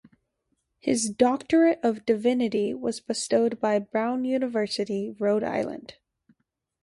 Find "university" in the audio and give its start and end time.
4.25-5.11